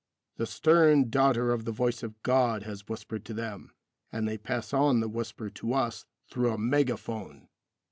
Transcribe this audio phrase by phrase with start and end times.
[0.37, 3.69] The stern daughter of the voice of God has whispered to them,
[4.11, 7.49] and they pass on the whisper to us through a mega phone.